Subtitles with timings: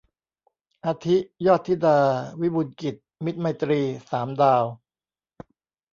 [0.85, 1.15] อาทิ
[1.45, 1.97] ยอดธิดา
[2.41, 4.63] วิบูลย์กิจ มิตรไมตรี สามดาว